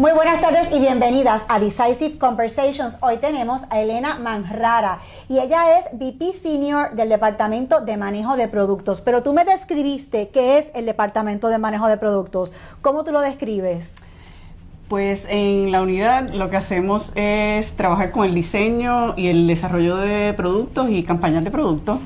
buenas 0.00 0.40
tardes 0.40 0.74
y 0.74 0.80
bienvenidas 0.80 1.44
a 1.48 1.60
Decisive 1.60 2.16
Conversations. 2.18 2.96
Hoy 3.02 3.18
tenemos 3.18 3.62
a 3.68 3.80
Elena 3.80 4.18
Manrara 4.18 5.00
y 5.28 5.38
ella 5.38 5.78
es 5.78 5.84
VP 5.92 6.32
Senior 6.32 6.92
del 6.94 7.10
Departamento 7.10 7.82
de 7.82 7.98
Manejo 7.98 8.36
de 8.36 8.48
Productos. 8.48 9.02
Pero 9.02 9.22
tú 9.22 9.34
me 9.34 9.44
describiste 9.44 10.30
qué 10.30 10.56
es 10.56 10.70
el 10.74 10.86
Departamento 10.86 11.48
de 11.48 11.58
Manejo 11.58 11.86
de 11.86 11.98
Productos. 11.98 12.54
¿Cómo 12.80 13.04
tú 13.04 13.12
lo 13.12 13.20
describes? 13.20 13.92
Pues 14.88 15.26
en 15.28 15.70
la 15.70 15.82
unidad 15.82 16.30
lo 16.30 16.48
que 16.48 16.56
hacemos 16.56 17.12
es 17.14 17.72
trabajar 17.76 18.10
con 18.10 18.24
el 18.24 18.34
diseño 18.34 19.14
y 19.18 19.28
el 19.28 19.46
desarrollo 19.46 19.96
de 19.96 20.32
productos 20.32 20.88
y 20.88 21.02
campañas 21.02 21.44
de 21.44 21.50
productos. 21.50 21.98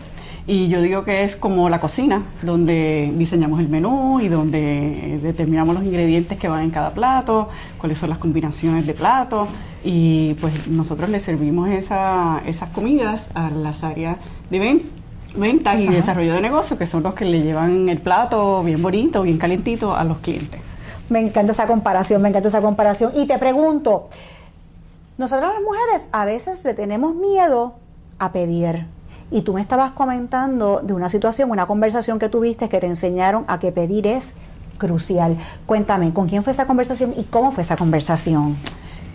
Y 0.46 0.68
yo 0.68 0.82
digo 0.82 1.04
que 1.04 1.24
es 1.24 1.36
como 1.36 1.70
la 1.70 1.80
cocina, 1.80 2.22
donde 2.42 3.10
diseñamos 3.16 3.60
el 3.60 3.68
menú 3.70 4.20
y 4.20 4.28
donde 4.28 5.18
determinamos 5.22 5.74
los 5.74 5.84
ingredientes 5.84 6.38
que 6.38 6.48
van 6.48 6.64
en 6.64 6.70
cada 6.70 6.90
plato, 6.90 7.48
cuáles 7.78 7.96
son 7.96 8.10
las 8.10 8.18
combinaciones 8.18 8.86
de 8.86 8.92
platos. 8.92 9.48
Y 9.82 10.34
pues 10.34 10.66
nosotros 10.66 11.08
le 11.08 11.20
servimos 11.20 11.70
esa, 11.70 12.42
esas 12.44 12.68
comidas 12.70 13.28
a 13.32 13.48
las 13.48 13.82
áreas 13.84 14.18
de 14.50 14.82
ventas 15.34 15.80
y 15.80 15.88
desarrollo 15.88 16.34
de 16.34 16.42
negocio, 16.42 16.76
que 16.76 16.86
son 16.86 17.02
los 17.02 17.14
que 17.14 17.24
le 17.24 17.40
llevan 17.40 17.88
el 17.88 18.00
plato 18.00 18.62
bien 18.62 18.82
bonito, 18.82 19.22
bien 19.22 19.38
calentito 19.38 19.96
a 19.96 20.04
los 20.04 20.18
clientes. 20.18 20.60
Me 21.08 21.20
encanta 21.20 21.52
esa 21.52 21.66
comparación, 21.66 22.20
me 22.20 22.28
encanta 22.28 22.48
esa 22.48 22.60
comparación. 22.60 23.12
Y 23.16 23.26
te 23.26 23.38
pregunto, 23.38 24.08
nosotros 25.16 25.54
las 25.54 25.62
mujeres 25.62 26.08
a 26.12 26.26
veces 26.26 26.62
le 26.66 26.74
tenemos 26.74 27.14
miedo 27.14 27.76
a 28.18 28.32
pedir 28.32 28.86
y 29.30 29.42
tú 29.42 29.54
me 29.54 29.60
estabas 29.60 29.92
comentando 29.92 30.80
de 30.82 30.92
una 30.94 31.08
situación, 31.08 31.50
una 31.50 31.66
conversación 31.66 32.18
que 32.18 32.28
tuviste 32.28 32.68
que 32.68 32.78
te 32.78 32.86
enseñaron 32.86 33.44
a 33.48 33.58
que 33.58 33.72
pedir 33.72 34.06
es 34.06 34.32
crucial. 34.78 35.36
Cuéntame, 35.66 36.12
¿con 36.12 36.28
quién 36.28 36.44
fue 36.44 36.52
esa 36.52 36.66
conversación 36.66 37.14
y 37.16 37.24
cómo 37.24 37.52
fue 37.52 37.62
esa 37.62 37.76
conversación? 37.76 38.56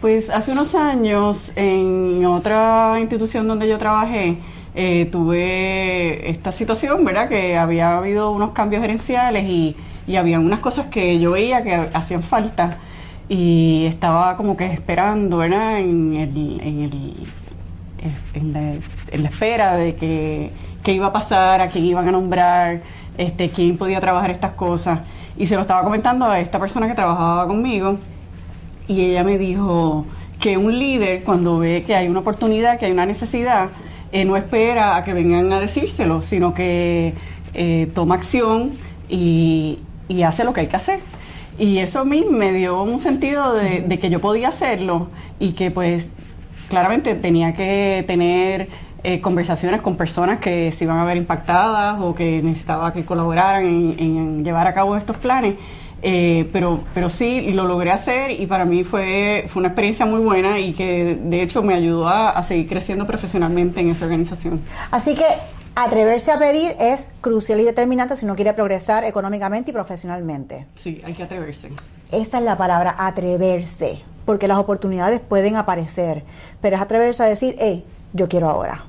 Pues 0.01 0.29
hace 0.29 0.51
unos 0.51 0.75
años 0.75 1.51
en 1.55 2.25
otra 2.25 2.97
institución 2.99 3.47
donde 3.47 3.67
yo 3.67 3.77
trabajé, 3.77 4.37
eh, 4.75 5.09
tuve 5.11 6.29
esta 6.29 6.51
situación, 6.51 7.03
¿verdad? 7.03 7.27
Que 7.27 7.57
había 7.57 7.97
habido 7.97 8.31
unos 8.31 8.51
cambios 8.51 8.81
gerenciales 8.81 9.43
y, 9.43 9.75
y 10.07 10.15
había 10.15 10.39
unas 10.39 10.59
cosas 10.59 10.87
que 10.87 11.19
yo 11.19 11.31
veía 11.31 11.63
que 11.63 11.73
hacían 11.93 12.23
falta 12.23 12.77
y 13.29 13.85
estaba 13.85 14.35
como 14.35 14.57
que 14.57 14.65
esperando, 14.65 15.37
¿verdad? 15.37 15.79
En 15.79 16.15
el, 16.15 17.27
en 18.33 18.53
la, 18.53 19.29
espera 19.29 19.75
de 19.75 19.95
que, 19.95 20.51
qué 20.83 20.93
iba 20.93 21.07
a 21.07 21.13
pasar, 21.13 21.61
a 21.61 21.67
quién 21.67 21.85
iban 21.85 22.07
a 22.07 22.11
nombrar, 22.11 22.81
este, 23.17 23.49
quién 23.49 23.77
podía 23.77 23.99
trabajar 23.99 24.31
estas 24.31 24.51
cosas. 24.51 25.01
Y 25.37 25.47
se 25.47 25.55
lo 25.55 25.61
estaba 25.61 25.83
comentando 25.83 26.25
a 26.25 26.39
esta 26.39 26.59
persona 26.59 26.87
que 26.87 26.95
trabajaba 26.95 27.47
conmigo 27.47 27.97
y 28.87 29.01
ella 29.01 29.23
me 29.23 29.37
dijo 29.37 30.05
que 30.39 30.57
un 30.57 30.77
líder 30.77 31.23
cuando 31.23 31.59
ve 31.59 31.83
que 31.85 31.95
hay 31.95 32.07
una 32.07 32.19
oportunidad, 32.21 32.79
que 32.79 32.87
hay 32.87 32.91
una 32.91 33.05
necesidad, 33.05 33.69
eh, 34.11 34.25
no 34.25 34.35
espera 34.35 34.95
a 34.95 35.03
que 35.03 35.13
vengan 35.13 35.53
a 35.53 35.59
decírselo, 35.59 36.21
sino 36.21 36.53
que 36.53 37.13
eh, 37.53 37.91
toma 37.93 38.15
acción 38.15 38.71
y, 39.07 39.79
y, 40.07 40.23
hace 40.23 40.43
lo 40.43 40.53
que 40.53 40.61
hay 40.61 40.67
que 40.67 40.75
hacer. 40.75 40.99
Y 41.59 41.77
eso 41.79 41.99
a 41.99 42.05
mí 42.05 42.25
me 42.27 42.51
dio 42.51 42.81
un 42.81 42.99
sentido 42.99 43.53
de, 43.53 43.81
de 43.81 43.99
que 43.99 44.09
yo 44.09 44.19
podía 44.19 44.47
hacerlo 44.47 45.09
y 45.39 45.51
que 45.51 45.69
pues 45.71 46.13
claramente 46.69 47.15
tenía 47.15 47.53
que 47.53 48.03
tener 48.07 48.69
eh, 49.03 49.21
conversaciones 49.21 49.81
con 49.81 49.95
personas 49.95 50.39
que 50.39 50.71
se 50.71 50.83
iban 50.83 50.99
a 50.99 51.05
ver 51.05 51.17
impactadas 51.17 51.99
o 52.01 52.13
que 52.13 52.41
necesitaba 52.41 52.93
que 52.93 53.05
colaboraran 53.05 53.65
en, 53.65 54.43
llevar 54.43 54.67
a 54.67 54.73
cabo 54.73 54.95
estos 54.95 55.17
planes. 55.17 55.55
Eh, 56.01 56.49
pero, 56.53 56.81
pero 56.93 57.09
sí, 57.09 57.51
lo 57.51 57.65
logré 57.65 57.91
hacer 57.91 58.31
y 58.31 58.45
para 58.45 58.63
mí 58.63 58.85
fue, 58.85 59.47
fue 59.49 59.61
una 59.61 59.69
experiencia 59.69 60.05
muy 60.05 60.21
buena 60.21 60.57
y 60.59 60.73
que 60.73 61.17
de 61.21 61.41
hecho 61.41 61.61
me 61.61 61.73
ayudó 61.73 62.07
a, 62.07 62.29
a 62.29 62.43
seguir 62.43 62.69
creciendo 62.69 63.05
profesionalmente 63.05 63.81
en 63.81 63.89
esa 63.89 64.05
organización. 64.05 64.61
Así 64.91 65.15
que 65.15 65.25
atreverse 65.75 66.31
a 66.31 66.39
pedir 66.39 66.75
es 66.79 67.07
crucial 67.19 67.59
y 67.59 67.63
determinante 67.63 68.15
si 68.15 68.25
uno 68.25 68.35
quiere 68.35 68.53
progresar 68.53 69.03
económicamente 69.03 69.71
y 69.71 69.73
profesionalmente. 69.73 70.67
Sí, 70.75 71.01
hay 71.03 71.13
que 71.13 71.23
atreverse. 71.23 71.69
Esta 72.11 72.37
es 72.37 72.43
la 72.43 72.57
palabra, 72.57 72.95
atreverse 72.97 74.01
porque 74.29 74.47
las 74.47 74.59
oportunidades 74.59 75.21
pueden 75.21 75.55
aparecer, 75.55 76.21
pero 76.61 76.75
es 76.75 76.81
atreverse 76.83 77.23
a 77.23 77.25
decir, 77.25 77.55
hey, 77.57 77.83
yo 78.13 78.29
quiero 78.29 78.47
ahora. 78.47 78.83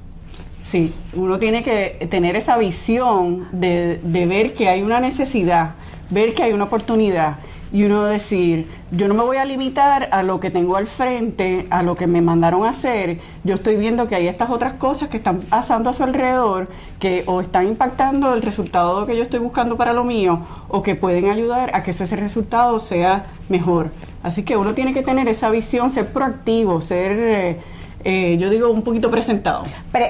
Sí, 0.67 0.95
uno 1.15 1.39
tiene 1.39 1.62
que 1.62 2.06
tener 2.11 2.37
esa 2.37 2.59
visión 2.59 3.49
de, 3.51 4.01
de 4.03 4.27
ver 4.27 4.53
que 4.53 4.69
hay 4.69 4.83
una 4.83 5.01
necesidad, 5.01 5.71
ver 6.11 6.34
que 6.34 6.43
hay 6.43 6.53
una 6.53 6.65
oportunidad 6.65 7.37
y 7.73 7.84
uno 7.84 8.05
decir, 8.05 8.69
yo 8.91 9.09
no 9.09 9.15
me 9.15 9.23
voy 9.23 9.39
a 9.39 9.47
limitar 9.47 10.11
a 10.12 10.23
lo 10.23 10.41
que 10.41 10.51
tengo 10.51 10.77
al 10.77 10.89
frente, 10.89 11.67
a 11.71 11.83
lo 11.83 11.95
que 11.95 12.07
me 12.07 12.21
mandaron 12.21 12.67
a 12.67 12.71
hacer, 12.71 13.19
yo 13.43 13.55
estoy 13.55 13.77
viendo 13.77 14.09
que 14.09 14.17
hay 14.17 14.28
estas 14.28 14.51
otras 14.51 14.75
cosas 14.75 15.09
que 15.09 15.17
están 15.17 15.41
pasando 15.41 15.89
a 15.89 15.95
su 15.95 16.03
alrededor, 16.03 16.69
que 16.99 17.22
o 17.27 17.41
están 17.41 17.67
impactando 17.67 18.34
el 18.34 18.43
resultado 18.43 19.07
que 19.07 19.17
yo 19.17 19.22
estoy 19.22 19.39
buscando 19.39 19.78
para 19.78 19.95
lo 19.95 20.05
mío, 20.05 20.41
o 20.69 20.83
que 20.83 20.97
pueden 20.97 21.31
ayudar 21.31 21.71
a 21.75 21.83
que 21.83 21.93
ese 21.93 22.15
resultado 22.17 22.78
sea 22.78 23.25
mejor. 23.49 23.91
Así 24.22 24.42
que 24.44 24.56
uno 24.56 24.75
tiene 24.75 24.92
que 24.92 25.03
tener 25.03 25.28
esa 25.28 25.50
visión, 25.50 25.91
ser 25.91 26.12
proactivo, 26.12 26.81
ser, 26.81 27.12
eh, 27.12 27.60
eh, 28.04 28.36
yo 28.38 28.50
digo, 28.50 28.70
un 28.70 28.82
poquito 28.82 29.10
presentado. 29.10 29.62
Pero, 29.92 30.06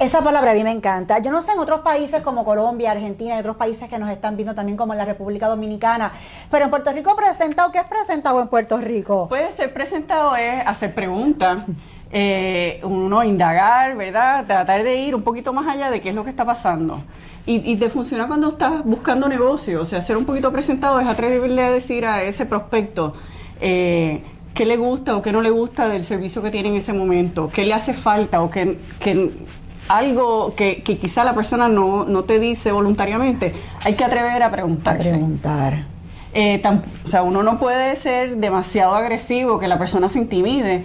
esa 0.00 0.20
palabra 0.20 0.52
a 0.52 0.54
mí 0.54 0.62
me 0.62 0.70
encanta. 0.70 1.18
Yo 1.18 1.32
no 1.32 1.42
sé 1.42 1.52
en 1.52 1.58
otros 1.58 1.80
países 1.80 2.22
como 2.22 2.44
Colombia, 2.44 2.92
Argentina 2.92 3.34
y 3.34 3.40
otros 3.40 3.56
países 3.56 3.88
que 3.88 3.98
nos 3.98 4.10
están 4.10 4.36
viendo 4.36 4.54
también 4.54 4.76
como 4.76 4.92
en 4.92 4.98
la 4.98 5.04
República 5.04 5.48
Dominicana, 5.48 6.12
pero 6.50 6.64
en 6.64 6.70
Puerto 6.70 6.92
Rico 6.92 7.16
presentado, 7.16 7.72
¿qué 7.72 7.78
es 7.78 7.86
presentado 7.86 8.40
en 8.40 8.46
Puerto 8.46 8.76
Rico? 8.78 9.28
Puede 9.28 9.50
ser 9.52 9.72
presentado 9.72 10.36
es 10.36 10.64
hacer 10.64 10.94
preguntas, 10.94 11.64
eh, 12.12 12.80
uno 12.84 13.24
indagar, 13.24 13.96
¿verdad? 13.96 14.44
Tratar 14.46 14.84
de 14.84 14.94
ir 14.96 15.16
un 15.16 15.22
poquito 15.22 15.52
más 15.52 15.66
allá 15.66 15.90
de 15.90 16.00
qué 16.00 16.10
es 16.10 16.14
lo 16.14 16.22
que 16.22 16.30
está 16.30 16.44
pasando. 16.44 17.02
Y, 17.50 17.76
te 17.76 17.88
funciona 17.88 18.26
cuando 18.26 18.50
estás 18.50 18.84
buscando 18.84 19.26
negocio, 19.26 19.80
o 19.80 19.86
sea, 19.86 20.02
ser 20.02 20.18
un 20.18 20.26
poquito 20.26 20.52
presentado 20.52 21.00
es 21.00 21.06
atreverle 21.08 21.64
a 21.64 21.70
decir 21.70 22.04
a 22.04 22.22
ese 22.22 22.44
prospecto, 22.44 23.14
eh, 23.60 24.22
qué 24.54 24.64
le 24.64 24.76
gusta 24.76 25.16
o 25.16 25.22
qué 25.22 25.32
no 25.32 25.40
le 25.40 25.50
gusta 25.50 25.88
del 25.88 26.04
servicio 26.04 26.42
que 26.42 26.50
tiene 26.50 26.70
en 26.70 26.76
ese 26.76 26.92
momento, 26.92 27.50
qué 27.52 27.64
le 27.64 27.74
hace 27.74 27.94
falta 27.94 28.42
o 28.42 28.50
qué, 28.50 28.78
que 29.00 29.30
algo 29.88 30.54
que, 30.54 30.82
quizá 30.82 31.24
la 31.24 31.34
persona 31.34 31.68
no, 31.68 32.04
no, 32.04 32.24
te 32.24 32.38
dice 32.38 32.72
voluntariamente, 32.72 33.54
hay 33.84 33.94
que 33.94 34.04
atrever 34.04 34.42
a 34.42 34.50
preguntarse. 34.50 35.08
A 35.08 35.12
preguntar. 35.12 35.82
Eh, 36.34 36.62
o 37.04 37.08
sea, 37.08 37.22
uno 37.22 37.42
no 37.42 37.58
puede 37.58 37.96
ser 37.96 38.36
demasiado 38.36 38.94
agresivo 38.94 39.58
que 39.58 39.66
la 39.66 39.78
persona 39.78 40.10
se 40.10 40.18
intimide, 40.18 40.84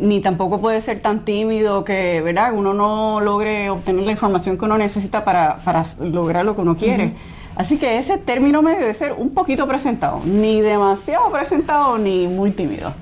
ni 0.00 0.20
tampoco 0.20 0.60
puede 0.60 0.80
ser 0.80 1.00
tan 1.00 1.24
tímido 1.24 1.84
que, 1.84 2.20
¿verdad? 2.22 2.52
Uno 2.54 2.74
no 2.74 3.20
logre 3.20 3.70
obtener 3.70 4.04
la 4.04 4.12
información 4.12 4.58
que 4.58 4.64
uno 4.64 4.78
necesita 4.78 5.24
para, 5.24 5.58
para 5.58 5.84
lograr 6.00 6.44
lo 6.44 6.54
que 6.54 6.62
uno 6.62 6.76
quiere. 6.76 7.14
Así 7.56 7.76
que 7.78 7.98
ese 7.98 8.18
término 8.18 8.62
medio 8.62 8.80
debe 8.80 8.94
ser 8.94 9.14
un 9.14 9.30
poquito 9.30 9.66
presentado, 9.66 10.20
ni 10.24 10.60
demasiado 10.60 11.30
presentado 11.32 11.98
ni 11.98 12.28
muy 12.28 12.52
tímido. 12.52 12.92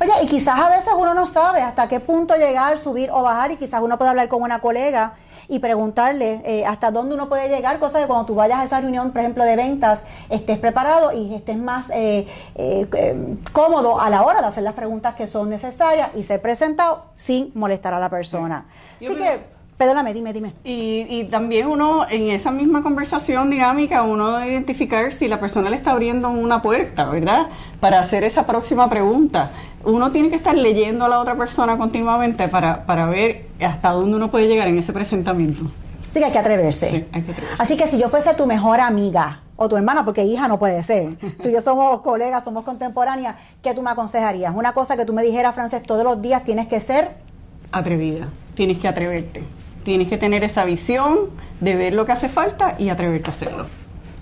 Oye, 0.00 0.12
y 0.22 0.26
quizás 0.26 0.60
a 0.60 0.68
veces 0.68 0.92
uno 0.96 1.12
no 1.12 1.26
sabe 1.26 1.60
hasta 1.60 1.88
qué 1.88 1.98
punto 1.98 2.36
llegar, 2.36 2.78
subir 2.78 3.10
o 3.10 3.22
bajar, 3.22 3.50
y 3.50 3.56
quizás 3.56 3.82
uno 3.82 3.98
puede 3.98 4.10
hablar 4.10 4.28
con 4.28 4.42
una 4.42 4.60
colega 4.60 5.14
y 5.48 5.58
preguntarle 5.58 6.40
eh, 6.44 6.64
hasta 6.64 6.92
dónde 6.92 7.16
uno 7.16 7.28
puede 7.28 7.48
llegar, 7.48 7.80
cosa 7.80 8.00
que 8.00 8.06
cuando 8.06 8.26
tú 8.26 8.36
vayas 8.36 8.60
a 8.60 8.64
esa 8.64 8.80
reunión, 8.80 9.10
por 9.10 9.20
ejemplo, 9.20 9.42
de 9.42 9.56
ventas, 9.56 10.04
estés 10.30 10.58
preparado 10.58 11.10
y 11.12 11.34
estés 11.34 11.56
más 11.56 11.90
eh, 11.90 12.28
eh, 12.54 13.36
cómodo 13.52 14.00
a 14.00 14.08
la 14.08 14.22
hora 14.22 14.40
de 14.40 14.46
hacer 14.46 14.62
las 14.62 14.74
preguntas 14.74 15.16
que 15.16 15.26
son 15.26 15.50
necesarias 15.50 16.10
y 16.14 16.22
ser 16.22 16.40
presentado 16.40 17.06
sin 17.16 17.50
molestar 17.54 17.92
a 17.92 17.98
la 17.98 18.08
persona. 18.08 18.66
Así 19.00 19.16
que 19.16 19.57
Perdóname, 19.78 20.12
dime, 20.12 20.32
dime. 20.32 20.54
Y, 20.64 21.06
y, 21.08 21.24
también 21.30 21.68
uno, 21.68 22.04
en 22.10 22.30
esa 22.30 22.50
misma 22.50 22.82
conversación 22.82 23.48
dinámica, 23.48 24.02
uno 24.02 24.32
debe 24.32 24.50
identificar 24.50 25.12
si 25.12 25.28
la 25.28 25.38
persona 25.38 25.70
le 25.70 25.76
está 25.76 25.92
abriendo 25.92 26.30
una 26.30 26.60
puerta, 26.60 27.08
¿verdad? 27.08 27.46
Para 27.78 28.00
hacer 28.00 28.24
esa 28.24 28.44
próxima 28.44 28.90
pregunta. 28.90 29.52
Uno 29.84 30.10
tiene 30.10 30.30
que 30.30 30.34
estar 30.34 30.56
leyendo 30.56 31.04
a 31.04 31.08
la 31.08 31.20
otra 31.20 31.36
persona 31.36 31.78
continuamente 31.78 32.48
para, 32.48 32.84
para 32.86 33.06
ver 33.06 33.46
hasta 33.64 33.90
dónde 33.90 34.16
uno 34.16 34.32
puede 34.32 34.48
llegar 34.48 34.66
en 34.66 34.78
ese 34.80 34.92
presentamiento. 34.92 35.70
Sí, 36.08 36.18
que 36.18 36.24
hay 36.24 36.32
que 36.32 36.38
atreverse. 36.38 36.90
Sí, 36.90 37.04
hay 37.12 37.22
que 37.22 37.30
atreverse. 37.30 37.62
Así 37.62 37.76
que 37.76 37.86
si 37.86 37.98
yo 37.98 38.08
fuese 38.08 38.34
tu 38.34 38.46
mejor 38.46 38.80
amiga 38.80 39.42
o 39.54 39.68
tu 39.68 39.76
hermana, 39.76 40.04
porque 40.04 40.24
hija 40.24 40.48
no 40.48 40.58
puede 40.58 40.82
ser, 40.82 41.16
tú 41.40 41.50
y 41.50 41.52
yo 41.52 41.60
somos 41.60 42.00
colegas, 42.00 42.42
somos 42.42 42.64
contemporáneas, 42.64 43.36
¿qué 43.62 43.74
tú 43.74 43.82
me 43.82 43.90
aconsejarías? 43.90 44.52
Una 44.56 44.72
cosa 44.72 44.96
que 44.96 45.04
tú 45.04 45.12
me 45.12 45.22
dijeras, 45.22 45.54
Frances, 45.54 45.84
todos 45.84 46.02
los 46.02 46.20
días 46.20 46.42
tienes 46.42 46.66
que 46.66 46.80
ser 46.80 47.12
atrevida, 47.70 48.26
tienes 48.56 48.78
que 48.78 48.88
atreverte 48.88 49.57
tienes 49.88 50.08
que 50.08 50.18
tener 50.18 50.44
esa 50.44 50.66
visión 50.66 51.30
de 51.60 51.74
ver 51.74 51.94
lo 51.94 52.04
que 52.04 52.12
hace 52.12 52.28
falta 52.28 52.74
y 52.78 52.90
atreverte 52.90 53.30
a 53.30 53.32
hacerlo. 53.32 53.66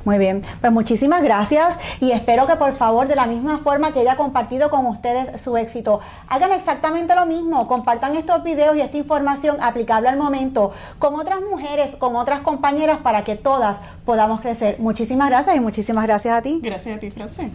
Muy 0.05 0.17
bien, 0.17 0.43
pues 0.61 0.73
muchísimas 0.73 1.25
gracias 1.25 1.77
y 2.01 2.13
espero 2.13 2.47
que 2.47 2.55
por 2.55 2.73
favor 2.73 3.09
de 3.09 3.17
la 3.17 3.27
misma 3.27 3.59
forma 3.59 3.93
que 3.93 4.03
ella 4.03 4.13
ha 4.13 4.17
compartido 4.17 4.71
con 4.71 4.87
ustedes 4.87 5.41
su 5.41 5.57
éxito, 5.57 5.99
hagan 6.29 6.53
exactamente 6.53 7.17
lo 7.17 7.27
mismo, 7.27 7.67
compartan 7.67 8.15
estos 8.15 8.45
videos 8.45 8.77
y 8.77 8.81
esta 8.81 8.97
información 8.97 9.57
aplicable 9.61 10.09
al 10.09 10.17
momento 10.17 10.73
con 11.01 11.17
otras 11.17 11.41
mujeres, 11.41 11.97
con 11.97 12.15
otras 12.15 12.43
compañeras 12.43 12.99
para 13.03 13.25
que 13.25 13.35
todas 13.35 13.79
podamos 14.05 14.41
crecer. 14.43 14.77
Muchísimas 14.79 15.31
gracias 15.31 15.57
y 15.57 15.59
muchísimas 15.59 16.05
gracias 16.07 16.33
a 16.33 16.43
ti. 16.43 16.61
Gracias 16.63 16.97
a 16.97 17.01
ti, 17.01 17.11
Francés. 17.11 17.51